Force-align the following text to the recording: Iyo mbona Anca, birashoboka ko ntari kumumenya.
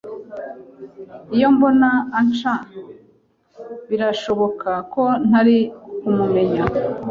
Iyo 1.35 1.47
mbona 1.55 1.89
Anca, 2.19 2.55
birashoboka 3.89 4.71
ko 4.93 5.03
ntari 5.27 5.57
kumumenya. 5.99 6.63